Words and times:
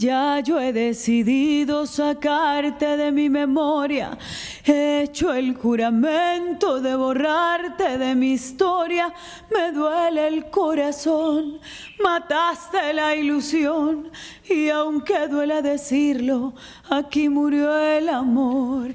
ya 0.00 0.40
yo 0.40 0.58
he 0.58 0.72
decidido 0.72 1.86
sacarte 1.86 2.96
de 2.96 3.12
mi 3.12 3.28
memoria. 3.28 4.16
He 4.64 5.02
hecho 5.02 5.34
el 5.34 5.54
juramento 5.54 6.80
de 6.80 6.96
borrarte 6.96 7.98
de 7.98 8.14
mi 8.14 8.32
historia. 8.32 9.12
Me 9.54 9.72
duele 9.72 10.26
el 10.26 10.48
corazón, 10.48 11.60
mataste 12.02 12.94
la 12.94 13.14
ilusión. 13.14 14.10
Y 14.48 14.70
aunque 14.70 15.28
duele 15.28 15.60
decirlo, 15.60 16.54
aquí 16.88 17.28
murió 17.28 17.78
el 17.78 18.08
amor. 18.08 18.94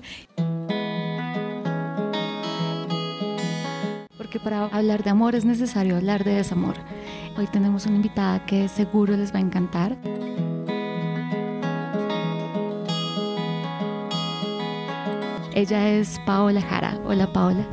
Porque 4.17 4.39
para 4.39 4.65
hablar 4.65 5.03
de 5.03 5.11
amor 5.11 5.35
es 5.35 5.45
necesario 5.45 5.97
hablar 5.97 6.23
de 6.23 6.33
desamor. 6.33 6.75
Hoy 7.37 7.45
tenemos 7.45 7.85
una 7.85 7.97
invitada 7.97 8.43
que 8.47 8.67
seguro 8.67 9.15
les 9.15 9.31
va 9.31 9.37
a 9.37 9.41
encantar. 9.41 9.95
Ella 15.55 15.87
es 15.87 16.19
Paola 16.25 16.61
Jara. 16.61 16.99
Hola 17.05 17.31
Paola. 17.31 17.65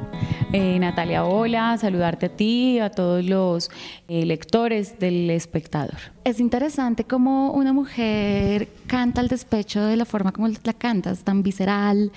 Eh, 0.54 0.78
Natalia, 0.78 1.24
hola, 1.24 1.78
saludarte 1.78 2.26
a 2.26 2.28
ti 2.28 2.72
y 2.74 2.78
a 2.78 2.90
todos 2.90 3.24
los 3.24 3.70
eh, 4.06 4.26
lectores 4.26 4.98
del 4.98 5.30
espectador. 5.30 5.96
Es 6.24 6.40
interesante 6.40 7.04
cómo 7.04 7.52
una 7.52 7.72
mujer 7.72 8.68
canta 8.86 9.22
el 9.22 9.28
despecho 9.28 9.82
de 9.82 9.96
la 9.96 10.04
forma 10.04 10.30
como 10.30 10.48
la 10.48 10.74
cantas, 10.74 11.24
tan 11.24 11.42
visceral. 11.42 12.12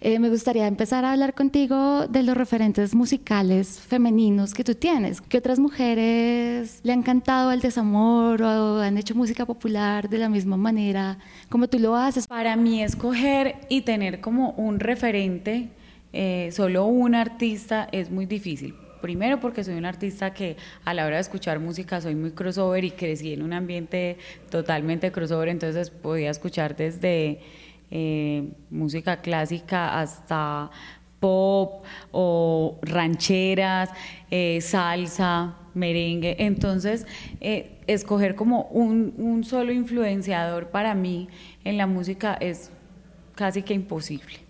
Eh, 0.00 0.18
me 0.18 0.30
gustaría 0.30 0.66
empezar 0.66 1.04
a 1.04 1.12
hablar 1.12 1.34
contigo 1.34 2.08
de 2.08 2.24
los 2.24 2.36
referentes 2.36 2.92
musicales 2.92 3.78
femeninos 3.78 4.52
que 4.52 4.64
tú 4.64 4.74
tienes. 4.74 5.20
¿Qué 5.20 5.38
otras 5.38 5.60
mujeres 5.60 6.80
le 6.82 6.92
han 6.92 7.04
cantado 7.04 7.52
el 7.52 7.60
desamor 7.60 8.42
o 8.42 8.80
han 8.80 8.98
hecho 8.98 9.14
música 9.14 9.46
popular 9.46 10.08
de 10.08 10.18
la 10.18 10.28
misma 10.28 10.56
manera 10.56 11.18
como 11.48 11.68
tú 11.68 11.78
lo 11.78 11.94
haces? 11.94 12.26
Para 12.26 12.56
mí 12.56 12.82
escoger 12.82 13.60
y 13.68 13.82
tener 13.82 14.20
como 14.20 14.50
un 14.56 14.80
referente 14.80 15.68
eh, 16.18 16.50
solo 16.50 16.86
un 16.86 17.14
artista 17.14 17.88
es 17.92 18.10
muy 18.10 18.24
difícil. 18.24 18.74
Primero 19.02 19.38
porque 19.38 19.62
soy 19.62 19.74
un 19.74 19.84
artista 19.84 20.32
que 20.32 20.56
a 20.86 20.94
la 20.94 21.04
hora 21.04 21.16
de 21.16 21.20
escuchar 21.20 21.60
música 21.60 22.00
soy 22.00 22.14
muy 22.14 22.30
crossover 22.30 22.82
y 22.84 22.92
crecí 22.92 23.34
en 23.34 23.42
un 23.42 23.52
ambiente 23.52 24.16
totalmente 24.48 25.12
crossover, 25.12 25.50
entonces 25.50 25.90
podía 25.90 26.30
escuchar 26.30 26.74
desde 26.74 27.40
eh, 27.90 28.48
música 28.70 29.18
clásica 29.18 30.00
hasta 30.00 30.70
pop 31.20 31.84
o 32.12 32.78
rancheras, 32.80 33.90
eh, 34.30 34.62
salsa, 34.62 35.56
merengue. 35.74 36.36
Entonces, 36.38 37.06
escoger 37.86 38.36
como 38.36 38.62
un, 38.70 39.12
un 39.18 39.44
solo 39.44 39.70
influenciador 39.70 40.70
para 40.70 40.94
mí 40.94 41.28
en 41.62 41.76
la 41.76 41.86
música 41.86 42.32
es 42.40 42.70
casi 43.34 43.62
que 43.62 43.74
imposible. 43.74 44.45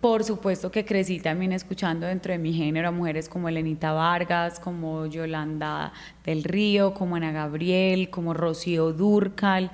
Por 0.00 0.22
supuesto 0.22 0.70
que 0.70 0.84
crecí 0.84 1.18
también 1.18 1.52
escuchando 1.52 2.06
dentro 2.06 2.32
de 2.32 2.38
mi 2.38 2.52
género 2.52 2.88
a 2.88 2.90
mujeres 2.92 3.28
como 3.28 3.48
Elenita 3.48 3.92
Vargas, 3.92 4.60
como 4.60 5.06
Yolanda 5.06 5.92
del 6.24 6.44
Río, 6.44 6.94
como 6.94 7.16
Ana 7.16 7.32
Gabriel, 7.32 8.08
como 8.08 8.32
Rocío 8.32 8.92
Durcal. 8.92 9.72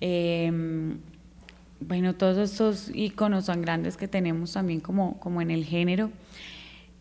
Em, 0.00 0.98
bueno, 1.80 2.14
todos 2.14 2.38
estos 2.50 2.90
íconos 2.94 3.46
tan 3.46 3.60
grandes 3.60 3.98
que 3.98 4.08
tenemos 4.08 4.54
también 4.54 4.80
como, 4.80 5.20
como 5.20 5.42
en 5.42 5.50
el 5.50 5.66
género. 5.66 6.10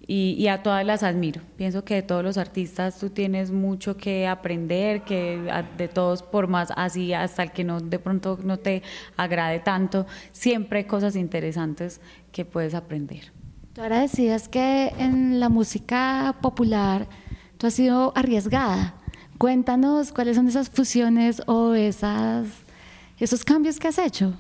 Y, 0.10 0.48
a 0.48 0.64
todas 0.64 0.86
las 0.86 1.04
admiro. 1.04 1.42
Pienso 1.58 1.84
que 1.84 1.96
de 1.96 2.02
todos 2.02 2.24
los 2.24 2.38
artistas 2.38 2.98
tú 2.98 3.10
tienes 3.10 3.52
mucho 3.52 3.98
que 3.98 4.26
aprender, 4.26 5.02
que 5.02 5.52
de 5.78 5.88
todos, 5.90 6.24
por 6.24 6.48
más 6.48 6.72
así, 6.78 7.12
hasta 7.12 7.44
el 7.44 7.52
que 7.52 7.66
no 7.66 7.82
de 7.82 8.00
pronto 8.00 8.40
no 8.42 8.58
te 8.58 8.84
agrade 9.18 9.60
tanto, 9.60 10.06
siempre 10.32 10.80
hay 10.80 10.86
cosas 10.86 11.18
interesantes 11.18 12.00
que 12.32 12.46
puedes 12.46 12.74
aprender. 12.74 13.34
Tú 13.74 13.82
ahora 13.82 14.00
decías 14.00 14.48
que 14.48 14.94
en 14.98 15.42
la 15.42 15.50
música 15.50 16.38
popular 16.42 17.08
tú 17.58 17.68
has 17.68 17.74
sido 17.74 18.14
arriesgada. 18.16 18.96
Cuéntanos 19.38 20.12
cuáles 20.12 20.36
son 20.36 20.48
esas 20.48 20.70
fusiones 20.70 21.44
o 21.46 21.74
esas, 21.74 22.48
esos 23.20 23.44
cambios 23.44 23.78
que 23.78 23.90
has 23.90 24.00
hecho. 24.00 24.34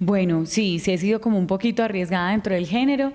Bueno, 0.00 0.46
sí, 0.46 0.80
sí 0.80 0.90
he 0.90 0.98
sido 0.98 1.20
como 1.20 1.38
un 1.38 1.46
poquito 1.46 1.84
arriesgada 1.84 2.30
dentro 2.30 2.54
del 2.54 2.66
género. 2.66 3.12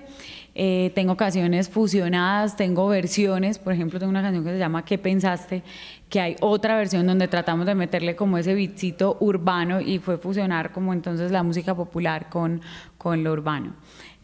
Eh, 0.60 0.90
tengo 0.92 1.16
canciones 1.16 1.68
fusionadas, 1.68 2.56
tengo 2.56 2.88
versiones, 2.88 3.60
por 3.60 3.72
ejemplo, 3.72 4.00
tengo 4.00 4.10
una 4.10 4.22
canción 4.22 4.42
que 4.42 4.50
se 4.50 4.58
llama 4.58 4.84
¿Qué 4.84 4.98
pensaste? 4.98 5.62
que 6.08 6.20
hay 6.20 6.36
otra 6.40 6.76
versión 6.76 7.06
donde 7.06 7.28
tratamos 7.28 7.64
de 7.64 7.76
meterle 7.76 8.16
como 8.16 8.38
ese 8.38 8.54
bitcito 8.54 9.18
urbano 9.20 9.80
y 9.80 10.00
fue 10.00 10.18
fusionar 10.18 10.72
como 10.72 10.92
entonces 10.92 11.30
la 11.30 11.44
música 11.44 11.76
popular 11.76 12.28
con, 12.28 12.60
con 12.96 13.22
lo 13.22 13.32
urbano. 13.32 13.74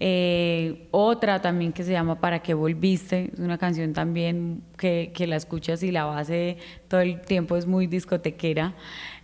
Eh, 0.00 0.89
otra 0.91 1.41
también 1.41 1.72
que 1.72 1.84
se 1.84 1.93
llama 1.93 2.21
Para 2.21 2.41
qué 2.41 2.53
volviste, 2.53 3.31
es 3.33 3.39
una 3.39 3.56
canción 3.56 3.93
también 3.93 4.62
que, 4.77 5.12
que 5.15 5.28
la 5.28 5.37
escuchas 5.37 5.84
y 5.84 5.93
la 5.93 6.05
base 6.05 6.56
todo 6.89 7.01
el 7.01 7.21
tiempo 7.21 7.56
es 7.56 7.66
muy 7.66 7.87
discotequera, 7.87 8.75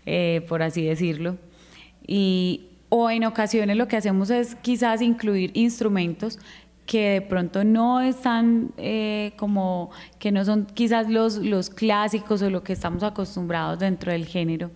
eh, 0.06 0.44
por 0.48 0.62
así 0.62 0.84
decirlo. 0.84 1.38
Y, 2.06 2.69
o 2.88 3.09
en 3.09 3.25
ocasiones 3.25 3.77
lo 3.77 3.88
que 3.88 3.97
hacemos 3.97 4.31
es 4.31 4.56
quizás 4.56 5.00
incluir 5.00 5.50
instrumentos 5.54 6.38
que 6.90 7.10
de 7.10 7.20
pronto 7.20 7.62
no 7.62 8.00
están 8.00 8.72
eh, 8.76 9.30
como, 9.36 9.92
que 10.18 10.32
no 10.32 10.44
son 10.44 10.66
quizás 10.66 11.08
los, 11.08 11.36
los 11.36 11.70
clásicos 11.70 12.42
o 12.42 12.50
lo 12.50 12.64
que 12.64 12.72
estamos 12.72 13.04
acostumbrados 13.04 13.78
dentro 13.78 14.10
del 14.10 14.26
género. 14.26 14.72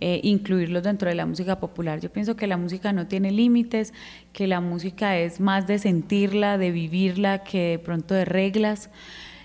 Eh, 0.00 0.22
incluirlos 0.22 0.82
dentro 0.82 1.10
de 1.10 1.14
la 1.14 1.26
música 1.26 1.60
popular. 1.60 2.00
Yo 2.00 2.10
pienso 2.10 2.34
que 2.34 2.46
la 2.46 2.56
música 2.56 2.94
no 2.94 3.08
tiene 3.08 3.30
límites, 3.30 3.92
que 4.32 4.46
la 4.46 4.62
música 4.62 5.18
es 5.18 5.38
más 5.38 5.66
de 5.66 5.78
sentirla, 5.78 6.56
de 6.56 6.70
vivirla, 6.70 7.44
que 7.44 7.72
de 7.72 7.78
pronto 7.78 8.14
de 8.14 8.24
reglas. 8.24 8.88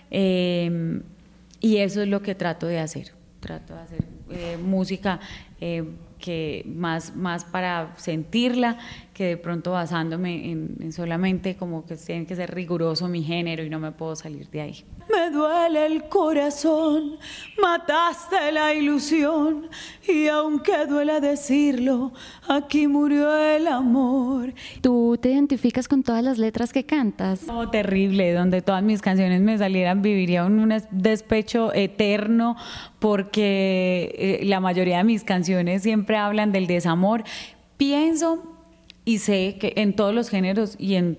Eh, 0.10 1.02
y 1.60 1.78
eso 1.80 2.02
es 2.02 2.08
lo 2.08 2.22
que 2.22 2.34
trato 2.34 2.66
de 2.66 2.80
hacer. 2.80 3.12
Trato 3.42 3.74
de 3.74 3.82
hacer 3.82 4.06
música 4.64 5.20
que 5.60 6.64
más, 6.66 7.14
más 7.14 7.44
para 7.44 7.94
sentirla 7.98 8.78
que 9.16 9.24
de 9.28 9.38
pronto 9.38 9.72
basándome 9.72 10.52
en, 10.52 10.92
solamente 10.92 11.56
como 11.56 11.86
que 11.86 11.96
tiene 11.96 12.26
que 12.26 12.36
ser 12.36 12.54
riguroso 12.54 13.08
mi 13.08 13.24
género 13.24 13.64
y 13.64 13.70
no 13.70 13.80
me 13.80 13.94
puedo 13.94 14.14
salir 14.14 14.50
de 14.50 14.60
ahí. 14.62 14.84
Me 15.10 15.30
duele 15.30 15.86
el 15.86 16.10
corazón, 16.10 17.18
mataste 17.62 18.52
la 18.52 18.74
ilusión 18.74 19.70
y 20.06 20.28
aunque 20.28 20.86
duela 20.86 21.22
decirlo, 21.22 22.12
aquí 22.46 22.88
murió 22.88 23.38
el 23.38 23.68
amor. 23.68 24.54
¿Tú 24.82 25.18
te 25.22 25.32
identificas 25.32 25.88
con 25.88 26.04
todas 26.04 26.22
las 26.22 26.38
letras 26.38 26.74
que 26.74 26.84
cantas? 26.86 27.46
Oh, 27.48 27.70
terrible, 27.70 28.34
donde 28.34 28.62
todas 28.62 28.84
mis 28.84 29.02
canciones 29.02 29.40
me 29.40 29.58
salieran 29.58 30.02
viviría 30.02 30.44
un 30.44 30.74
despecho 30.92 31.74
eterno 31.74 32.58
porque 33.00 34.14
eh, 34.18 34.46
la 34.46 34.60
mayoría 34.60 34.98
de 34.98 35.06
mis 35.06 35.24
canciones 35.24 35.84
siempre 35.84 36.18
hablan 36.18 36.52
del 36.52 36.68
desamor. 36.68 37.24
Pienso 37.78 38.55
y 39.06 39.20
sé 39.20 39.58
que 39.60 39.74
en 39.78 39.94
todos 39.94 40.14
los 40.14 40.30
géneros 40.30 40.76
y 40.80 40.96
en, 40.96 41.18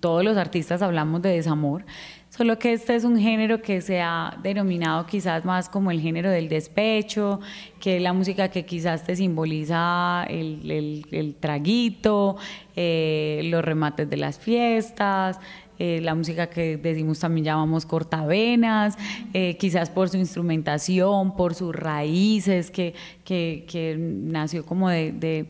todos 0.00 0.24
los 0.24 0.36
artistas 0.36 0.80
hablamos 0.80 1.20
de 1.20 1.30
desamor, 1.30 1.84
solo 2.30 2.58
que 2.58 2.72
este 2.72 2.94
es 2.94 3.04
un 3.04 3.18
género 3.18 3.60
que 3.60 3.82
se 3.82 4.00
ha 4.00 4.38
denominado 4.42 5.04
quizás 5.04 5.44
más 5.44 5.68
como 5.68 5.90
el 5.90 6.00
género 6.00 6.30
del 6.30 6.48
despecho, 6.48 7.40
que 7.80 7.96
es 7.96 8.02
la 8.02 8.14
música 8.14 8.48
que 8.48 8.64
quizás 8.64 9.04
te 9.04 9.14
simboliza 9.16 10.24
el, 10.28 11.36
traguito, 11.38 12.36
eh, 12.76 13.42
los 13.44 13.62
remates 13.62 14.08
de 14.08 14.16
las 14.16 14.38
fiestas, 14.38 15.38
eh, 15.78 16.00
la 16.02 16.14
música 16.14 16.48
que 16.48 16.76
decimos 16.76 17.20
también 17.20 17.44
llamamos 17.44 17.84
cortavenas, 17.86 18.96
eh, 19.32 19.56
quizás 19.58 19.90
por 19.90 20.08
su 20.08 20.18
instrumentación, 20.18 21.36
por 21.36 21.54
sus 21.54 21.74
raíces, 21.74 22.70
que, 22.70 22.94
que, 23.24 23.96
nació 23.98 24.64
como 24.64 24.88
de 24.88 25.48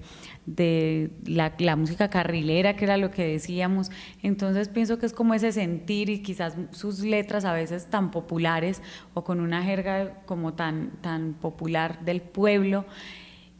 la, 0.57 1.55
la, 1.59 1.77
música 1.77 2.09
carrilera, 2.11 2.77
que 2.77 2.85
era 2.85 2.97
lo 2.97 3.11
que 3.11 3.27
decíamos. 3.27 3.91
Entonces 4.23 4.69
pienso 4.69 4.99
que 4.99 5.07
es 5.07 5.13
como 5.13 5.35
ese 5.35 5.53
sentir 5.53 6.11
y 6.11 6.23
quizás 6.23 6.57
sus 6.71 7.01
letras 7.01 7.45
a 7.45 7.53
veces 7.53 7.87
tan 7.87 8.11
populares 8.11 8.83
o 9.15 9.25
con 9.25 9.41
una 9.41 9.63
jerga 9.63 10.23
como 10.27 10.55
tan, 10.55 10.91
tan 11.01 11.35
popular 11.35 12.05
del 12.05 12.21
pueblo. 12.21 12.85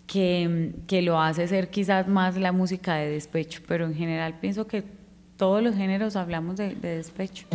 Que, 0.07 0.73
que 0.89 1.03
lo 1.03 1.21
hace 1.21 1.47
ser 1.47 1.71
quizás 1.71 2.09
más 2.09 2.37
la 2.37 2.51
música 2.51 2.97
de 2.97 3.11
despecho, 3.11 3.63
pero 3.69 3.87
en 3.87 3.95
general 3.95 4.41
pienso 4.41 4.67
que 4.67 4.83
todos 5.37 5.63
los 5.63 5.77
géneros 5.77 6.17
hablamos 6.17 6.57
de, 6.57 6.75
de 6.75 6.97
despecho. 6.97 7.47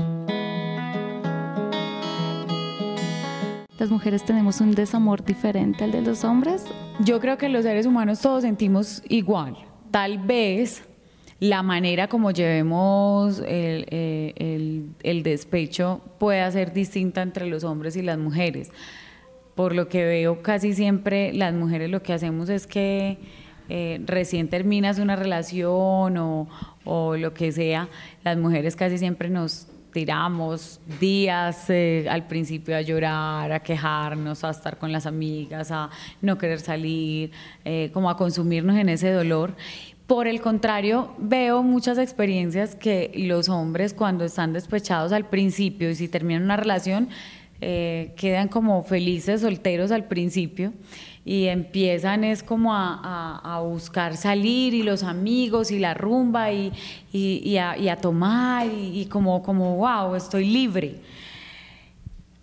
Las 3.77 3.89
mujeres 3.89 4.23
tenemos 4.23 4.61
un 4.61 4.71
desamor 4.71 5.23
diferente 5.23 5.83
al 5.83 5.91
de 5.91 6.01
los 6.01 6.23
hombres? 6.23 6.63
Yo 6.99 7.19
creo 7.19 7.37
que 7.37 7.49
los 7.49 7.63
seres 7.63 7.85
humanos 7.85 8.21
todos 8.21 8.43
sentimos 8.43 9.03
igual. 9.09 9.57
Tal 9.91 10.19
vez 10.19 10.83
la 11.39 11.61
manera 11.61 12.07
como 12.07 12.31
llevemos 12.31 13.39
el, 13.39 13.85
eh, 13.89 15.21
despecho 15.23 16.01
pueda 16.17 16.49
ser 16.51 16.71
distinta 16.71 17.21
entre 17.21 17.47
los 17.47 17.63
hombres 17.63 17.95
y 17.97 18.01
las 18.01 18.17
mujeres. 18.17 18.71
por 19.55 19.73
lo 19.73 19.87
que 19.87 20.03
veo 20.03 20.41
casi 20.41 20.73
siempre 20.73 21.31
las 21.31 21.53
mujeres 21.53 21.89
lo 21.89 22.03
que 22.03 22.11
hacemos 22.11 22.49
es 22.49 22.67
que 22.67 23.17
eh, 23.69 24.01
recién 24.05 24.49
terminas 24.49 24.99
una 24.99 25.15
relación 25.15 26.17
o, 26.17 26.49
o, 26.83 27.15
lo 27.15 27.33
que 27.33 27.53
sea, 27.53 27.87
las 28.25 28.37
mujeres 28.37 28.75
casi 28.75 28.97
siempre 28.97 29.29
nos 29.29 29.69
tiramos 29.95 30.81
días 30.99 31.69
eh, 31.69 32.05
al 32.09 32.27
principio 32.27 32.75
a 32.75 32.81
llorar, 32.81 33.49
a 33.53 33.61
quejarnos, 33.61 34.43
a 34.43 34.49
estar 34.49 34.77
con 34.77 34.91
las 34.91 35.05
amigas, 35.05 35.71
a 35.71 35.89
no 36.21 36.37
querer 36.37 36.59
salir, 36.59 37.31
eh, 37.63 37.91
como 37.93 38.09
a 38.09 38.17
consumirnos 38.17 38.75
en 38.75 38.89
ese 38.89 39.09
dolor. 39.09 39.55
Por 40.05 40.27
el 40.27 40.41
contrario, 40.41 41.15
veo 41.17 41.63
muchas 41.63 41.97
experiencias 41.97 42.75
que 42.75 43.13
los 43.15 43.47
hombres 43.47 43.93
cuando 43.93 44.25
están 44.25 44.51
despechados 44.51 45.13
al 45.13 45.29
principio 45.29 45.89
y 45.89 45.95
si 45.95 46.09
terminan 46.09 46.43
una 46.43 46.57
relación, 46.57 47.07
eh, 47.61 48.11
quedan 48.17 48.49
como 48.49 48.83
felices 48.83 49.39
solteros 49.39 49.91
al 49.91 50.09
principio 50.09 50.73
y 51.25 51.47
empiezan 51.47 52.23
es 52.23 52.43
como 52.43 52.71
a, 52.73 53.59
buscar 53.63 54.15
salir 54.15 54.75
y 54.75 54.83
los 54.83 55.01
amigos 55.03 55.71
y 55.71 55.79
la 55.79 55.95
rumba 55.95 56.51
y, 56.51 56.71
y, 57.11 57.57
a, 57.57 57.95
tomar 57.97 58.67
y, 58.67 59.07
como, 59.07 59.41
como, 59.41 59.75
wow, 59.77 60.13
estoy 60.15 60.45
libre. 60.45 61.01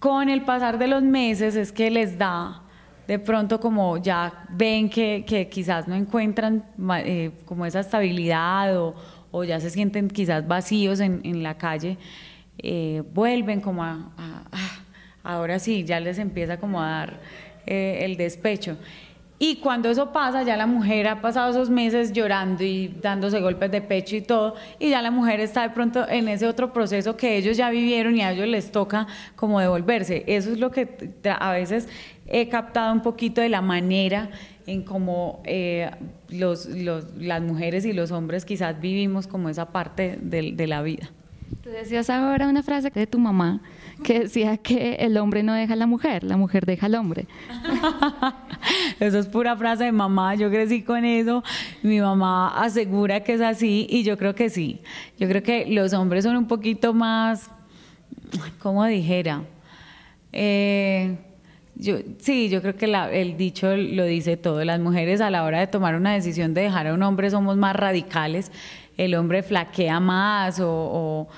Con 0.00 0.28
el 0.28 0.42
pasar 0.42 0.78
de 0.78 0.88
los 0.88 1.04
meses 1.04 1.54
es 1.54 1.70
que 1.70 1.90
les 1.92 2.18
da 2.18 2.62
de 3.06 3.20
pronto 3.20 3.60
como 3.60 3.98
ya 3.98 4.46
ven 4.50 4.90
que, 4.90 5.24
que 5.26 5.48
quizás 5.48 5.86
no 5.86 5.94
encuentran 5.94 6.64
eh, 7.04 7.30
como 7.44 7.66
esa 7.66 7.80
estabilidad 7.80 8.76
o, 8.80 8.94
o, 9.30 9.44
ya 9.44 9.60
se 9.60 9.70
sienten 9.70 10.08
quizás 10.08 10.46
vacíos 10.46 10.98
en, 10.98 11.20
en 11.24 11.42
la 11.42 11.56
calle, 11.56 11.98
eh, 12.58 13.02
vuelven 13.14 13.60
como 13.60 13.84
a, 13.84 14.10
ahora 15.22 15.60
sí, 15.60 15.84
ya 15.84 16.00
les 16.00 16.18
empieza 16.18 16.58
como 16.58 16.80
a 16.82 16.90
dar 16.90 17.20
eh, 17.66 18.00
el 18.02 18.16
despecho. 18.16 18.76
Y 19.44 19.56
cuando 19.56 19.90
eso 19.90 20.12
pasa, 20.12 20.44
ya 20.44 20.56
la 20.56 20.66
mujer 20.66 21.08
ha 21.08 21.20
pasado 21.20 21.50
esos 21.50 21.68
meses 21.68 22.12
llorando 22.12 22.62
y 22.62 22.94
dándose 23.02 23.40
golpes 23.40 23.72
de 23.72 23.80
pecho 23.80 24.14
y 24.14 24.20
todo, 24.20 24.54
y 24.78 24.90
ya 24.90 25.02
la 25.02 25.10
mujer 25.10 25.40
está 25.40 25.62
de 25.62 25.70
pronto 25.70 26.08
en 26.08 26.28
ese 26.28 26.46
otro 26.46 26.72
proceso 26.72 27.16
que 27.16 27.38
ellos 27.38 27.56
ya 27.56 27.68
vivieron 27.70 28.16
y 28.16 28.22
a 28.22 28.30
ellos 28.30 28.46
les 28.46 28.70
toca 28.70 29.08
como 29.34 29.58
devolverse. 29.58 30.22
Eso 30.28 30.52
es 30.52 30.60
lo 30.60 30.70
que 30.70 31.10
a 31.24 31.50
veces 31.50 31.88
he 32.28 32.48
captado 32.48 32.92
un 32.92 33.02
poquito 33.02 33.40
de 33.40 33.48
la 33.48 33.62
manera 33.62 34.30
en 34.68 34.84
cómo 34.84 35.42
eh, 35.44 35.90
los, 36.28 36.68
las 36.68 37.42
mujeres 37.42 37.84
y 37.84 37.92
los 37.92 38.12
hombres 38.12 38.44
quizás 38.44 38.80
vivimos 38.80 39.26
como 39.26 39.48
esa 39.48 39.72
parte 39.72 40.20
de, 40.22 40.52
de 40.52 40.66
la 40.68 40.82
vida. 40.82 41.10
Tú 41.64 41.70
decías 41.70 42.10
ahora 42.10 42.46
una 42.46 42.62
frase 42.62 42.90
de 42.90 43.06
tu 43.08 43.18
mamá 43.18 43.60
que 44.02 44.20
decía 44.20 44.56
que 44.56 44.96
el 44.96 45.16
hombre 45.16 45.42
no 45.42 45.54
deja 45.54 45.74
a 45.74 45.76
la 45.76 45.86
mujer, 45.86 46.24
la 46.24 46.36
mujer 46.36 46.66
deja 46.66 46.86
al 46.86 46.94
hombre. 46.94 47.26
eso 49.00 49.18
es 49.18 49.26
pura 49.26 49.56
frase 49.56 49.84
de 49.84 49.92
mamá, 49.92 50.34
yo 50.34 50.50
crecí 50.50 50.82
con 50.82 51.04
eso, 51.04 51.42
mi 51.82 52.00
mamá 52.00 52.62
asegura 52.62 53.20
que 53.20 53.34
es 53.34 53.40
así 53.40 53.86
y 53.88 54.02
yo 54.02 54.18
creo 54.18 54.34
que 54.34 54.50
sí. 54.50 54.80
Yo 55.18 55.28
creo 55.28 55.42
que 55.42 55.66
los 55.66 55.92
hombres 55.92 56.24
son 56.24 56.36
un 56.36 56.46
poquito 56.46 56.92
más, 56.94 57.50
¿cómo 58.60 58.84
dijera? 58.86 59.42
Eh, 60.32 61.16
yo, 61.74 61.96
sí, 62.18 62.48
yo 62.48 62.60
creo 62.60 62.76
que 62.76 62.86
el 62.86 63.36
dicho 63.36 63.76
lo 63.76 64.04
dice 64.04 64.36
todo. 64.36 64.64
Las 64.64 64.80
mujeres 64.80 65.20
a 65.20 65.30
la 65.30 65.42
hora 65.44 65.60
de 65.60 65.66
tomar 65.66 65.94
una 65.94 66.12
decisión 66.12 66.54
de 66.54 66.62
dejar 66.62 66.86
a 66.86 66.94
un 66.94 67.02
hombre 67.02 67.30
somos 67.30 67.56
más 67.56 67.74
radicales 67.74 68.52
el 68.96 69.14
hombre 69.14 69.42
flaquea 69.42 70.00
más 70.00 70.60
o, 70.62 71.28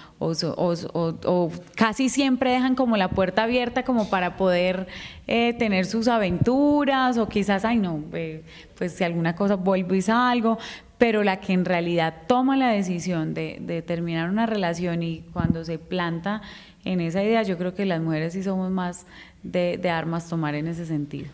casi 1.77 2.09
siempre 2.09 2.51
dejan 2.51 2.75
como 2.75 2.97
la 2.97 3.09
puerta 3.09 3.45
abierta 3.45 3.85
como 3.85 4.09
para 4.09 4.37
poder 4.37 4.87
eh, 5.27 5.55
tener 5.55 5.87
sus 5.87 6.09
aventuras 6.09 7.19
o 7.19 7.29
quizás, 7.29 7.65
ay 7.65 7.79
no, 7.79 8.03
eh, 8.13 8.43
pues 8.77 8.93
si 8.93 9.05
alguna 9.05 9.35
cosa 9.37 9.55
vuelvo 9.55 9.95
y 9.95 10.03
salgo, 10.03 10.59
pero 10.99 11.23
la 11.23 11.41
que 11.41 11.53
en 11.53 11.65
realidad 11.65 12.15
toma 12.27 12.57
la 12.57 12.69
decisión 12.69 13.35
de, 13.35 13.85
terminar 13.87 14.31
una 14.31 14.47
relación 14.47 15.03
y 15.03 15.23
cuando 15.33 15.65
se 15.65 15.79
planta 15.79 16.43
en 16.85 17.01
esa 17.01 17.23
idea, 17.23 17.43
yo 17.43 17.57
creo 17.57 17.75
que 17.75 17.85
las 17.85 18.01
mujeres 18.01 18.33
sí 18.33 18.43
somos 18.43 18.71
más 18.71 19.07
de, 19.43 19.79
de 19.81 19.91
armas 19.91 20.29
tomar 20.29 20.55
en 20.55 20.69
ese 20.69 20.87
sentido. 20.87 21.29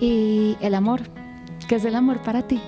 Y 0.00 0.56
el 0.62 0.74
amor, 0.74 1.02
¿Qué 1.70 1.76
es 1.76 1.84
el 1.84 1.94
amor 1.94 2.20
para 2.22 2.48
ti? 2.48 2.60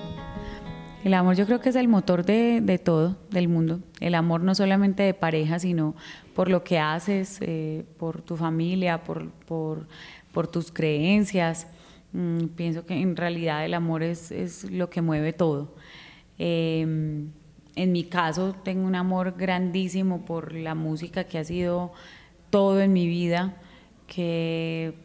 El 1.03 1.13
amor 1.13 1.35
yo 1.35 1.45
creo 1.45 1.59
que 1.59 1.67
es 1.67 1.75
el 1.75 1.89
motor 1.89 2.23
de, 2.23 2.79
todo, 2.81 3.17
del 3.31 3.49
mundo. 3.49 3.81
El 3.99 4.15
amor 4.15 4.39
no 4.39 4.55
solamente 4.55 5.03
de 5.03 5.13
pareja, 5.13 5.59
sino 5.59 5.93
por 6.33 6.49
lo 6.49 6.63
que 6.63 6.79
haces, 6.79 7.39
eh, 7.41 7.83
por 7.97 8.21
tu 8.21 8.37
familia, 8.37 9.03
por, 9.03 9.27
tus 10.53 10.71
creencias. 10.71 11.67
Mm, 12.13 12.45
pienso 12.55 12.85
que 12.85 12.93
en 12.93 13.17
realidad 13.17 13.65
el 13.65 13.73
amor 13.73 14.03
es, 14.03 14.31
es 14.31 14.71
lo 14.71 14.89
que 14.89 15.01
mueve 15.01 15.33
todo. 15.33 15.75
Em, 16.37 17.27
en 17.75 17.91
mi 17.91 18.05
caso 18.05 18.55
tengo 18.63 18.87
un 18.87 18.95
amor 18.95 19.35
grandísimo 19.37 20.23
por 20.23 20.53
la 20.53 20.75
música 20.75 21.25
que 21.25 21.39
ha 21.39 21.43
sido 21.43 21.91
todo 22.49 22.79
en 22.79 22.93
mi 22.93 23.05
vida, 23.05 23.57
que 24.07 25.02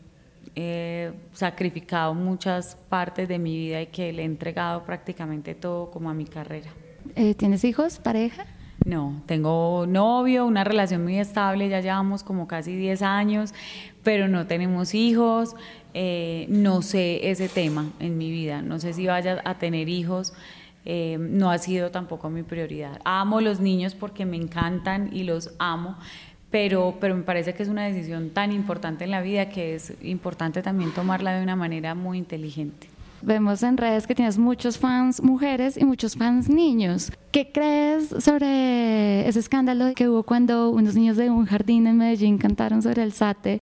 he 0.54 1.12
sacrificado 1.32 2.14
muchas 2.14 2.76
partes 2.88 3.28
de 3.28 3.38
mi 3.38 3.56
vida 3.56 3.82
y 3.82 3.86
que 3.86 4.12
le 4.12 4.22
he 4.22 4.24
entregado 4.24 4.84
prácticamente 4.84 5.54
todo 5.54 5.90
como 5.90 6.10
a 6.10 6.14
mi 6.14 6.24
carrera. 6.24 6.70
Eh, 7.14 7.34
¿Tienes 7.34 7.64
hijos, 7.64 7.98
pareja? 7.98 8.46
No, 8.84 9.22
tengo 9.26 9.86
novio, 9.86 10.46
una 10.46 10.64
relación 10.64 11.02
muy 11.02 11.18
estable, 11.18 11.68
ya 11.68 11.80
llevamos 11.80 12.22
como 12.22 12.46
casi 12.46 12.76
10 12.76 13.02
años, 13.02 13.52
pero 14.02 14.28
no 14.28 14.46
tenemos 14.46 14.94
hijos, 14.94 15.56
eh, 15.94 16.46
no 16.48 16.80
sé 16.82 17.30
ese 17.30 17.48
tema 17.48 17.90
en 17.98 18.16
mi 18.16 18.30
vida, 18.30 18.62
no 18.62 18.78
sé 18.78 18.92
si 18.92 19.06
vaya 19.06 19.42
a 19.44 19.58
tener 19.58 19.88
hijos, 19.88 20.32
eh, 20.84 21.18
no 21.18 21.50
ha 21.50 21.58
sido 21.58 21.90
tampoco 21.90 22.30
mi 22.30 22.42
prioridad. 22.44 23.00
Amo 23.04 23.40
los 23.40 23.60
niños 23.60 23.94
porque 23.94 24.24
me 24.24 24.36
encantan 24.36 25.10
y 25.12 25.24
los 25.24 25.54
amo, 25.58 25.98
pero, 26.50 26.96
pero 27.00 27.14
me 27.14 27.22
parece 27.22 27.54
que 27.54 27.62
es 27.62 27.68
una 27.68 27.84
decisión 27.84 28.30
tan 28.30 28.52
importante 28.52 29.04
en 29.04 29.10
la 29.10 29.20
vida 29.20 29.48
que 29.48 29.74
es 29.74 29.92
importante 30.02 30.62
también 30.62 30.92
tomarla 30.92 31.36
de 31.36 31.42
una 31.42 31.56
manera 31.56 31.94
muy 31.94 32.18
inteligente. 32.18 32.88
Vemos 33.20 33.62
en 33.64 33.76
redes 33.76 34.06
que 34.06 34.14
tienes 34.14 34.38
muchos 34.38 34.78
fans 34.78 35.20
mujeres 35.22 35.76
y 35.76 35.84
muchos 35.84 36.16
fans 36.16 36.48
niños. 36.48 37.10
¿Qué 37.32 37.50
crees 37.52 38.14
sobre 38.20 39.28
ese 39.28 39.40
escándalo 39.40 39.92
que 39.94 40.08
hubo 40.08 40.22
cuando 40.22 40.70
unos 40.70 40.94
niños 40.94 41.16
de 41.16 41.28
un 41.28 41.44
jardín 41.44 41.88
en 41.88 41.96
Medellín 41.96 42.38
cantaron 42.38 42.80
sobre 42.80 43.02
el 43.02 43.12
SATE 43.12 43.58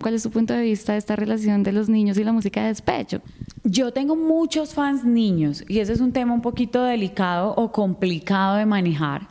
¿Cuál 0.00 0.14
es 0.14 0.22
su 0.22 0.30
punto 0.30 0.54
de 0.54 0.62
vista 0.62 0.92
de 0.92 0.98
esta 0.98 1.14
relación 1.14 1.62
de 1.62 1.72
los 1.72 1.88
niños 1.88 2.16
y 2.16 2.24
la 2.24 2.32
música 2.32 2.62
de 2.62 2.68
despecho? 2.68 3.20
Yo 3.64 3.92
tengo 3.92 4.16
muchos 4.16 4.72
fans 4.72 5.04
niños 5.04 5.62
y 5.68 5.80
ese 5.80 5.92
es 5.92 6.00
un 6.00 6.12
tema 6.12 6.32
un 6.32 6.40
poquito 6.40 6.82
delicado 6.82 7.54
o 7.56 7.70
complicado 7.70 8.56
de 8.56 8.64
manejar 8.64 9.28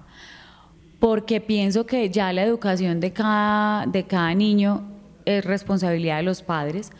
porque 1.00 1.42
pienso 1.42 1.86
que 1.86 2.10
ya 2.10 2.32
la 2.34 2.44
educación 2.44 3.00
de 3.00 3.14
cada, 3.14 3.86
de 3.88 4.04
cada 4.04 4.34
niño 4.36 4.84
es 5.26 5.44
responsabilidad 5.44 6.18
de 6.18 6.24
los 6.24 6.42
padres. 6.42 6.92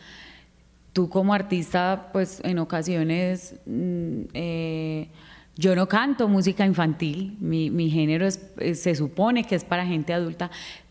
Tú 0.92 1.08
como 1.08 1.34
artista, 1.34 2.08
pues 2.12 2.40
en 2.44 2.58
ocasiones 2.58 3.54
mm, 3.66 4.20
eh, 4.34 5.08
yo 5.54 5.76
no 5.76 5.86
canto 5.86 6.26
música 6.28 6.64
infantil, 6.64 7.36
mi, 7.40 7.70
mi 7.70 7.90
género 7.90 8.26
se 8.30 8.94
supone 8.94 9.44
que 9.44 9.54
es 9.54 9.64
para 9.64 9.86
gente 9.86 10.14
adulta, 10.14 10.50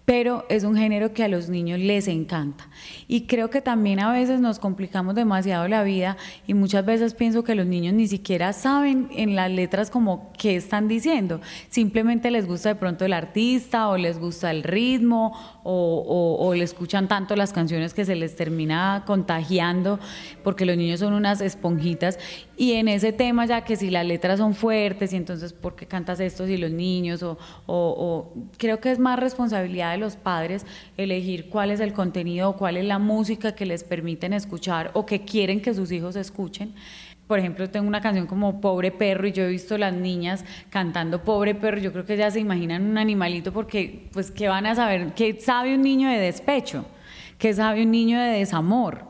pero 0.10 0.44
es 0.50 0.64
un 0.64 0.76
género 0.76 1.14
que 1.14 1.24
a 1.24 1.28
los 1.28 1.50
niños 1.50 1.78
les 1.78 2.08
encanta. 2.08 2.68
Y 3.08 3.28
creo 3.28 3.52
que 3.52 3.62
también 3.62 4.00
a 4.00 4.12
veces 4.12 4.40
nos 4.40 4.58
complicamos 4.58 5.14
demasiado 5.14 5.68
la 5.68 5.84
vida 5.84 6.18
y 6.48 6.56
muchas 6.56 6.84
veces 6.84 7.14
pienso 7.14 7.44
que 7.44 7.54
los 7.54 7.68
niños 7.68 7.94
ni 7.94 8.08
siquiera 8.08 8.52
saben 8.54 9.08
en 9.16 9.36
las 9.36 9.52
letras 9.52 9.92
como 9.92 10.34
qué 10.36 10.56
están 10.56 10.88
diciendo. 10.88 11.42
Simplemente 11.70 12.32
les 12.32 12.48
gusta 12.48 12.70
de 12.70 12.76
pronto 12.76 13.06
el 13.06 13.14
artista 13.14 13.88
o 13.88 13.98
les 13.98 14.18
gusta 14.18 14.50
el 14.50 14.64
ritmo 14.64 15.60
o, 15.64 16.38
o, 16.40 16.56
le 16.56 16.64
escuchan 16.64 17.08
tanto 17.08 17.36
las 17.36 17.54
canciones 17.54 17.94
que 17.94 18.04
se 18.04 18.16
les 18.16 18.36
termina 18.36 19.04
contagiando 19.06 20.00
porque 20.44 20.66
los 20.66 20.76
niños 20.76 21.02
son 21.02 21.14
unas 21.14 21.40
esponjitas 21.40 22.18
y 22.60 22.74
en 22.74 22.90
ese 22.90 23.14
tema 23.14 23.46
ya 23.46 23.64
que 23.64 23.78
si 23.78 23.90
las 23.90 24.06
letras 24.06 24.38
son 24.38 24.54
fuertes 24.54 25.14
y 25.14 25.16
entonces 25.16 25.54
¿por 25.54 25.78
qué 25.78 25.86
cantas 25.86 26.20
esto 26.20 26.46
si 26.46 26.58
los 26.58 26.72
niños 26.72 27.24
o, 27.24 27.38
o 27.68 28.34
creo 28.58 28.82
que 28.82 28.92
es 28.92 29.00
más 29.00 29.18
responsabilidad 29.18 29.94
de 29.94 29.98
los 29.98 30.18
padres 30.18 30.66
elegir 30.98 31.48
cuál 31.48 31.72
es 31.72 31.80
el 31.80 31.94
contenido 31.94 32.50
o 32.50 32.58
cuál 32.58 32.76
es 32.76 32.84
la 32.84 33.00
música 33.00 33.56
que 33.56 33.66
les 33.66 33.86
permiten 33.86 34.34
escuchar 34.34 34.92
o 34.94 35.06
que 35.06 35.22
quieren 35.22 35.62
que 35.62 35.74
sus 35.74 35.90
hijos 35.94 36.18
escuchen 36.18 36.76
por 37.28 37.38
ejemplo, 37.38 37.70
tengo 37.70 37.88
una 37.88 38.02
canción 38.02 38.26
como 38.26 38.60
Pobre 38.60 38.92
Perro 38.92 39.28
y 39.28 39.32
yo 39.32 39.44
he 39.44 39.50
visto 39.50 39.78
las 39.78 39.94
niñas 39.94 40.44
cantando 40.72 41.24
Pobre 41.24 41.54
Perro, 41.54 41.78
yo 41.78 41.94
creo 41.94 42.04
que 42.04 42.18
ya 42.18 42.32
se 42.32 42.40
imaginan 42.40 42.84
un 42.84 42.98
animalito 42.98 43.54
porque, 43.54 44.10
pues, 44.12 44.32
¿qué 44.32 44.48
van 44.48 44.66
a 44.66 44.74
saber? 44.74 45.14
¿Qué 45.14 45.40
sabe 45.40 45.76
un 45.76 45.84
niño 45.84 46.10
de 46.10 46.18
despecho? 46.18 46.86
¿Qué 47.38 47.54
sabe 47.54 47.84
un 47.84 47.92
niño 47.92 48.20
de 48.20 48.30
desamor? 48.30 49.09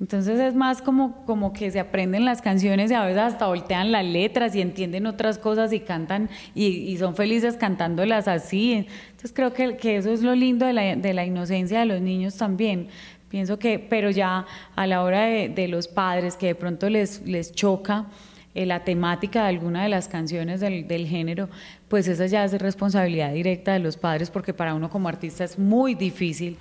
Entonces 0.00 0.40
es 0.40 0.54
más 0.54 0.82
como, 0.82 1.24
como 1.24 1.52
que 1.52 1.70
se 1.70 1.78
aprenden 1.78 2.24
las 2.24 2.42
canciones 2.42 2.90
y 2.90 2.94
a 2.94 3.04
veces 3.04 3.20
hasta 3.20 3.46
voltean 3.46 3.92
las 3.92 4.04
letras 4.04 4.54
y 4.56 4.60
entienden 4.60 5.06
otras 5.06 5.38
cosas 5.38 5.72
y 5.72 5.80
cantan 5.80 6.28
y, 6.54 6.96
son 6.98 7.14
felices 7.14 7.56
cantándolas 7.56 8.26
así. 8.26 8.86
Entonces 9.08 9.32
creo 9.32 9.52
que, 9.52 9.76
que 9.76 9.96
eso 9.96 10.12
es 10.12 10.22
lo 10.22 10.34
lindo 10.34 10.66
de 10.66 10.72
la, 10.72 10.96
de 10.96 11.14
la 11.14 11.24
inocencia 11.24 11.78
de 11.80 11.86
los 11.86 12.00
niños 12.00 12.36
también. 12.36 12.88
Pienso 13.28 13.58
que, 13.58 13.78
pero 13.78 14.10
ya 14.10 14.46
a 14.76 14.86
la 14.86 15.02
hora 15.02 15.26
de, 15.26 15.68
los 15.68 15.88
padres 15.88 16.36
que 16.36 16.46
de 16.48 16.54
pronto 16.54 16.90
les, 16.90 17.22
les 17.22 17.52
choca 17.52 18.06
eh, 18.54 18.66
la 18.66 18.84
temática 18.84 19.42
de 19.42 19.48
alguna 19.48 19.84
de 19.84 19.88
las 19.88 20.08
canciones 20.08 20.60
del, 20.60 20.86
del, 20.86 21.06
género, 21.06 21.48
pues 21.88 22.06
esa 22.08 22.26
ya 22.26 22.44
es 22.44 22.52
responsabilidad 22.60 23.32
directa 23.32 23.72
de 23.72 23.80
los 23.80 23.96
padres 23.96 24.30
porque 24.30 24.54
para 24.54 24.74
uno 24.74 24.90
como 24.90 25.08
artista 25.08 25.44
es 25.44 25.58
muy 25.58 25.94
difícil 25.94 26.58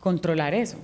controlar 0.00 0.54
eso. 0.54 0.78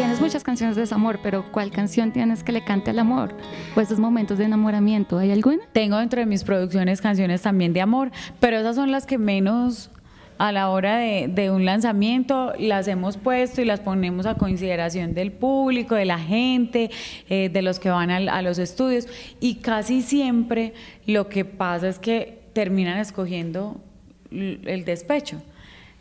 Tienes 0.00 0.18
muchas 0.18 0.42
canciones 0.42 0.76
de 0.76 0.80
desamor, 0.80 1.20
pero 1.22 1.52
¿cuál 1.52 1.70
canción 1.70 2.10
tienes 2.10 2.42
que 2.42 2.52
le 2.52 2.64
cante 2.64 2.88
al 2.88 2.98
amor? 3.00 3.34
O 3.76 3.82
esos 3.82 4.00
momentos 4.00 4.38
de 4.38 4.44
enamoramiento, 4.44 5.18
¿hay 5.18 5.30
alguna? 5.30 5.58
Tengo 5.72 5.98
dentro 5.98 6.20
de 6.20 6.24
mis 6.24 6.42
producciones 6.42 7.02
canciones 7.02 7.42
también 7.42 7.74
de 7.74 7.82
amor, 7.82 8.10
pero 8.40 8.56
esas 8.56 8.76
son 8.76 8.92
las 8.92 9.04
que 9.04 9.18
menos 9.18 9.90
a 10.38 10.52
la 10.52 10.70
hora 10.70 10.96
de, 10.96 11.50
un 11.50 11.66
lanzamiento 11.66 12.54
las 12.58 12.88
hemos 12.88 13.18
puesto 13.18 13.60
y 13.60 13.66
las 13.66 13.80
ponemos 13.80 14.24
a 14.24 14.36
consideración 14.36 15.12
del 15.12 15.32
público, 15.32 15.94
de 15.94 16.06
la 16.06 16.18
gente, 16.18 16.90
eh, 17.28 17.50
de 17.50 17.60
los 17.60 17.78
que 17.78 17.90
van 17.90 18.10
a, 18.10 18.40
los 18.40 18.58
estudios. 18.58 19.06
Y 19.38 19.56
casi 19.56 20.00
siempre 20.00 20.72
lo 21.04 21.28
que 21.28 21.44
pasa 21.44 21.90
es 21.90 21.98
que 21.98 22.40
terminan 22.54 22.96
escogiendo 22.96 23.78
el 24.30 24.86
despecho. 24.86 25.42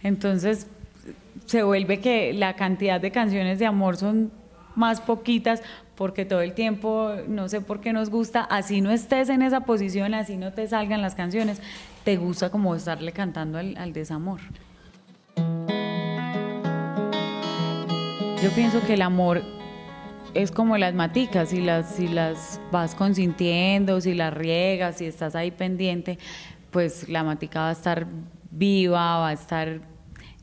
Entonces 0.03 0.67
se 1.49 1.63
vuelve 1.63 1.99
que 1.99 2.31
la 2.31 2.55
cantidad 2.55 3.01
de 3.01 3.09
canciones 3.09 3.57
de 3.57 3.65
amor 3.65 3.97
son 3.97 4.31
más 4.75 5.01
poquitas 5.01 5.63
porque 5.95 6.23
todo 6.23 6.41
el 6.41 6.53
tiempo, 6.53 7.11
no 7.27 7.49
sé 7.49 7.59
por 7.59 7.81
qué 7.81 7.91
nos 7.91 8.11
gusta, 8.11 8.41
así 8.41 8.81
no 8.81 8.91
estés 8.91 9.29
en 9.29 9.41
esa 9.41 9.61
posición, 9.61 10.13
así 10.13 10.37
no 10.37 10.53
te 10.53 10.67
salgan 10.67 11.01
las 11.01 11.15
canciones, 11.15 11.59
te 12.03 12.17
gusta 12.17 12.51
como 12.51 12.75
estarle 12.75 13.13
cantando 13.13 13.57
al, 13.57 13.93
desamor. 13.93 14.41
Yo 18.43 18.51
pienso 18.53 18.79
que 18.85 18.93
el 18.93 19.01
amor 19.01 19.41
es 20.35 20.51
como 20.51 20.77
las 20.77 20.93
maticas, 20.93 21.49
si 21.49 21.61
las, 21.61 21.95
si 21.95 22.07
las 22.09 22.61
vas 22.71 22.93
consintiendo, 22.93 24.01
si 24.01 24.13
las 24.13 24.35
riegas, 24.35 24.97
si 24.97 25.05
estás 25.05 25.33
ahí 25.33 25.49
pendiente, 25.49 26.19
pues 26.69 27.09
la 27.09 27.23
matica 27.23 27.61
va 27.61 27.69
a 27.69 27.71
estar 27.71 28.05
viva, 28.51 29.17
va 29.17 29.29
a 29.29 29.33
estar 29.33 29.81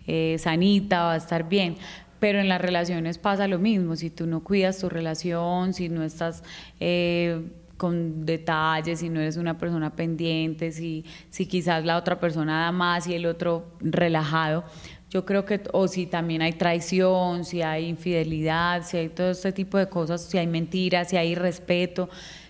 eh, 0.06 0.36
sanita, 0.38 1.04
va 1.04 1.12
a 1.14 1.16
estar 1.16 1.48
bien. 1.48 1.76
Pero 2.18 2.40
en 2.40 2.48
las 2.48 2.60
relaciones 2.60 3.18
pasa 3.18 3.46
lo 3.46 3.58
mismo, 3.58 3.94
si 3.96 4.10
tú 4.10 4.26
no 4.26 4.42
cuidas 4.42 4.78
tu 4.78 4.88
relación, 4.88 5.74
si 5.74 5.88
no 5.88 6.02
estás 6.02 6.42
eh, 6.80 7.42
con 7.76 8.24
detalles, 8.24 9.00
si 9.00 9.10
no 9.10 9.20
eres 9.20 9.36
una 9.36 9.58
persona 9.58 9.94
pendiente, 9.94 10.72
si, 10.72 11.04
si 11.28 11.46
quizás 11.46 11.84
la 11.84 11.98
otra 11.98 12.18
persona 12.18 12.62
da 12.62 12.72
más 12.72 13.06
y 13.06 13.14
el 13.14 13.26
otro 13.26 13.66
relajado, 13.80 14.64
yo 15.10 15.24
creo 15.24 15.44
que, 15.44 15.60
o 15.72 15.88
si 15.88 16.06
también 16.06 16.42
hay 16.42 16.52
traición, 16.52 17.44
si 17.44 17.62
hay 17.62 17.86
infidelidad, 17.86 18.82
si 18.84 18.96
hay 18.96 19.08
todo 19.08 19.30
este 19.30 19.52
tipo 19.52 19.78
de 19.78 19.88
cosas, 19.88 20.22
si 20.22 20.38
hay 20.38 20.46
mentiras, 20.46 21.10
si 21.10 21.16
hay 21.16 21.34
respeto, 21.34 22.08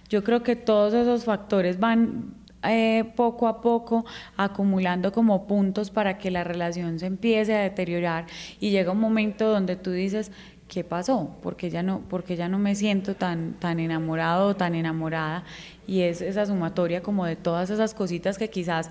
yo 0.09 0.23
creo 0.23 0.43
que 0.43 0.57
todos 0.57 0.95
esos 0.95 1.25
factores 1.25 1.79
van 1.79 2.35
eh, 2.69 3.05
poco 3.17 3.49
a 3.49 3.61
poco 3.61 4.05
acumulando 4.37 5.13
como 5.13 5.47
puntos 5.47 5.91
para 5.91 6.19
que 6.19 6.31
la 6.31 6.45
relación 6.45 6.99
se 6.99 7.07
empiece 7.07 7.55
a 7.55 7.61
deteriorar 7.61 8.27
y 8.61 8.71
llega 8.71 8.93
un 8.93 9.01
momento 9.01 9.49
donde 9.49 9.77
tú 9.77 9.91
dices, 9.91 10.33
¿qué 10.69 10.85
pasó? 10.85 11.37
Porque 11.43 11.71
ya 11.71 11.83
no, 11.83 12.03
porque 12.09 12.37
ya 12.37 12.49
no 12.49 12.59
me 12.59 12.75
siento 12.75 13.15
tan, 13.15 13.55
tan 13.55 13.81
enamorado 13.81 14.49
o 14.49 14.57
tan 14.57 14.75
enamorada 14.75 15.45
y 15.87 16.01
es 16.01 16.21
esa 16.21 16.47
sumatoria 16.47 17.03
como 17.03 17.25
de 17.25 17.37
todas 17.37 17.71
esas 17.71 17.95
cositas 17.95 18.39
que 18.39 18.51
quizás 18.51 18.91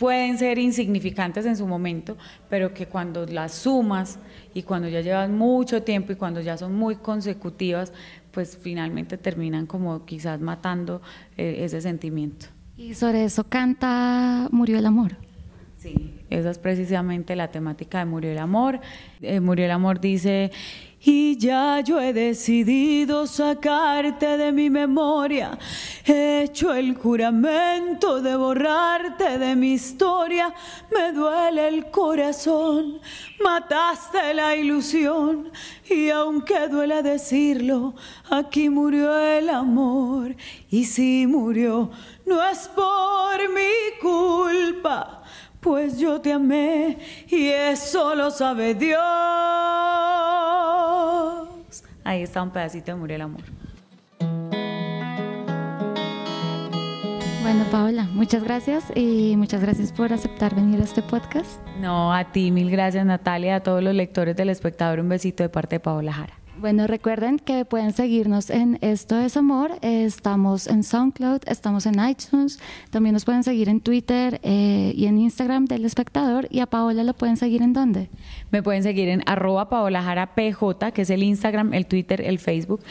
pueden 0.00 0.38
ser 0.38 0.58
insignificantes 0.58 1.44
en 1.44 1.56
su 1.56 1.66
momento, 1.66 2.16
pero 2.48 2.72
que 2.72 2.86
cuando 2.86 3.26
las 3.26 3.52
sumas 3.52 4.18
y 4.54 4.62
cuando 4.62 4.88
ya 4.88 5.02
llevas 5.02 5.28
mucho 5.28 5.82
tiempo 5.82 6.12
y 6.12 6.16
cuando 6.16 6.40
ya 6.40 6.56
son 6.56 6.74
muy 6.74 6.96
consecutivas, 6.96 7.92
pues 8.30 8.56
finalmente 8.56 9.18
terminan 9.18 9.66
como 9.66 10.06
quizás 10.06 10.40
matando 10.40 11.02
eh, 11.36 11.58
ese 11.64 11.82
sentimiento. 11.82 12.46
Y 12.80 12.94
sobre 12.94 13.24
eso 13.24 13.44
canta 13.44 14.48
Murió 14.52 14.78
el 14.78 14.86
amor. 14.86 15.12
Sí, 15.76 16.14
esa 16.30 16.50
es 16.50 16.58
precisamente 16.58 17.36
la 17.36 17.48
temática 17.48 17.98
de 17.98 18.06
Murió 18.06 18.32
el 18.32 18.38
amor. 18.38 18.80
Eh, 19.20 19.38
Murió 19.38 19.66
el 19.66 19.70
amor 19.70 20.00
dice, 20.00 20.50
y 21.02 21.38
ya 21.38 21.80
yo 21.80 21.98
he 21.98 22.12
decidido 22.12 23.26
sacarte 23.26 24.36
de 24.36 24.52
mi 24.52 24.68
memoria. 24.68 25.58
He 26.04 26.42
hecho 26.42 26.74
el 26.74 26.94
juramento 26.94 28.20
de 28.20 28.36
borrarte 28.36 29.38
de 29.38 29.56
mi 29.56 29.72
historia. 29.72 30.52
Me 30.94 31.12
duele 31.12 31.68
el 31.68 31.90
corazón, 31.90 33.00
mataste 33.42 34.34
la 34.34 34.54
ilusión. 34.54 35.50
Y 35.88 36.10
aunque 36.10 36.68
duele 36.68 37.02
decirlo, 37.02 37.94
aquí 38.30 38.68
murió 38.68 39.18
el 39.18 39.48
amor. 39.48 40.36
Y 40.70 40.84
si 40.84 41.26
murió, 41.26 41.90
no 42.30 42.48
es 42.48 42.68
por 42.68 43.38
mi 43.52 43.98
culpa, 44.00 45.22
pues 45.58 45.98
yo 45.98 46.20
te 46.20 46.32
amé 46.32 46.96
y 47.26 47.48
eso 47.48 48.14
lo 48.14 48.30
sabe 48.30 48.74
Dios. 48.74 49.00
Ahí 52.04 52.22
está 52.22 52.40
un 52.42 52.50
pedacito 52.50 52.92
de 52.92 52.98
Murió 52.98 53.16
el 53.16 53.22
Amor. 53.22 53.42
Bueno, 57.42 57.64
Paola, 57.72 58.04
muchas 58.12 58.44
gracias 58.44 58.84
y 58.94 59.34
muchas 59.36 59.60
gracias 59.60 59.92
por 59.92 60.12
aceptar 60.12 60.54
venir 60.54 60.80
a 60.80 60.84
este 60.84 61.02
podcast. 61.02 61.60
No, 61.80 62.14
a 62.14 62.30
ti, 62.30 62.52
mil 62.52 62.70
gracias 62.70 63.04
Natalia, 63.04 63.56
a 63.56 63.60
todos 63.60 63.82
los 63.82 63.92
lectores 63.94 64.36
del 64.36 64.50
espectador, 64.50 65.00
un 65.00 65.08
besito 65.08 65.42
de 65.42 65.48
parte 65.48 65.76
de 65.76 65.80
Paola 65.80 66.12
Jara. 66.12 66.39
Bueno, 66.60 66.86
recuerden 66.86 67.38
que 67.38 67.64
pueden 67.64 67.94
seguirnos 67.94 68.50
en 68.50 68.76
Esto 68.82 69.18
es 69.18 69.38
Amor. 69.38 69.78
Estamos 69.80 70.66
en 70.66 70.82
SoundCloud, 70.82 71.40
estamos 71.46 71.86
en 71.86 71.94
iTunes. 72.06 72.60
También 72.90 73.14
nos 73.14 73.24
pueden 73.24 73.44
seguir 73.44 73.70
en 73.70 73.80
Twitter 73.80 74.38
eh, 74.42 74.92
y 74.94 75.06
en 75.06 75.16
Instagram 75.16 75.64
del 75.64 75.86
espectador. 75.86 76.48
¿Y 76.50 76.60
a 76.60 76.66
Paola 76.66 77.02
lo 77.02 77.14
pueden 77.14 77.38
seguir 77.38 77.62
en 77.62 77.72
dónde? 77.72 78.10
Me 78.50 78.62
pueden 78.62 78.82
seguir 78.82 79.08
en 79.08 79.22
arroba 79.24 79.70
Paola 79.70 80.02
Jara 80.02 80.34
PJ, 80.34 80.92
que 80.92 81.00
es 81.00 81.08
el 81.08 81.22
Instagram, 81.22 81.72
el 81.72 81.86
Twitter, 81.86 82.20
el 82.20 82.38
Facebook. 82.38 82.82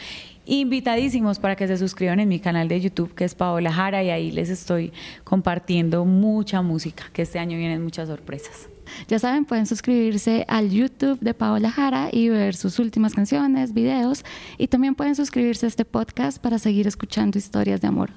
Invitadísimos 0.46 1.38
para 1.38 1.54
que 1.54 1.68
se 1.68 1.76
suscriban 1.76 2.18
en 2.18 2.28
mi 2.28 2.40
canal 2.40 2.66
de 2.66 2.80
YouTube, 2.80 3.14
que 3.14 3.24
es 3.24 3.36
Paola 3.36 3.72
Jara, 3.72 4.02
y 4.02 4.10
ahí 4.10 4.32
les 4.32 4.50
estoy 4.50 4.92
compartiendo 5.22 6.04
mucha 6.04 6.60
música, 6.60 7.04
que 7.12 7.22
este 7.22 7.38
año 7.38 7.56
vienen 7.56 7.84
muchas 7.84 8.08
sorpresas. 8.08 8.68
Ya 9.08 9.18
saben, 9.18 9.44
pueden 9.44 9.66
suscribirse 9.66 10.44
al 10.48 10.70
YouTube 10.70 11.18
de 11.20 11.34
Paola 11.34 11.70
Jara 11.70 12.08
y 12.12 12.28
ver 12.28 12.54
sus 12.54 12.78
últimas 12.78 13.14
canciones, 13.14 13.74
videos 13.74 14.24
y 14.58 14.68
también 14.68 14.94
pueden 14.94 15.14
suscribirse 15.14 15.66
a 15.66 15.68
este 15.68 15.84
podcast 15.84 16.38
para 16.38 16.58
seguir 16.58 16.86
escuchando 16.86 17.38
historias 17.38 17.80
de 17.80 17.88
amor. 17.88 18.10